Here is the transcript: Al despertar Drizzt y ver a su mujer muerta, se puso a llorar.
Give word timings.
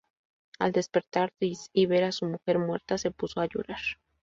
Al 0.57 0.71
despertar 0.71 1.31
Drizzt 1.39 1.69
y 1.73 1.85
ver 1.85 2.05
a 2.05 2.11
su 2.11 2.25
mujer 2.25 2.57
muerta, 2.57 2.97
se 2.97 3.11
puso 3.11 3.39
a 3.39 3.45
llorar. 3.45 3.77